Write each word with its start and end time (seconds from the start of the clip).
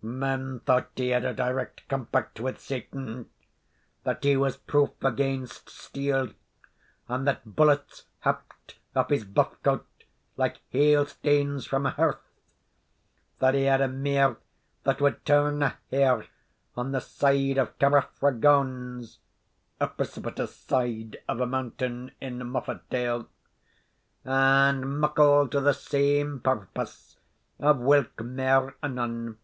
Men 0.00 0.60
thought 0.60 0.92
he 0.94 1.08
had 1.08 1.24
a 1.24 1.34
direct 1.34 1.86
compact 1.88 2.38
with 2.38 2.60
Satan; 2.60 3.28
that 4.04 4.22
he 4.22 4.36
was 4.36 4.56
proof 4.56 4.90
against 5.02 5.68
steel, 5.68 6.32
and 7.08 7.26
that 7.26 7.56
bullets 7.56 8.04
happed 8.20 8.76
aff 8.94 9.08
his 9.10 9.24
buff 9.24 9.60
coat 9.64 9.86
like 10.36 10.60
hailstanes 10.70 11.66
from 11.66 11.84
a 11.84 11.90
hearth; 11.90 12.22
that 13.40 13.54
he 13.54 13.64
had 13.64 13.80
a 13.80 13.88
mear 13.88 14.36
that 14.84 15.00
would 15.00 15.24
turn 15.24 15.64
a 15.64 15.78
hare 15.90 16.26
on 16.76 16.92
the 16.92 17.00
side 17.00 17.58
of 17.58 17.76
Carrifra 17.80 18.32
gauns 18.38 19.18
(a 19.80 19.88
precipitous 19.88 20.54
side 20.54 21.20
of 21.26 21.40
a 21.40 21.46
mountain 21.46 22.12
in 22.20 22.38
Moffatdale); 22.38 23.26
and 24.24 25.00
muckle 25.00 25.48
to 25.48 25.60
the 25.60 25.74
same 25.74 26.38
purpose, 26.38 27.18
of 27.58 27.78
whilk 27.80 28.22
mair 28.22 28.76
anon. 28.80 29.38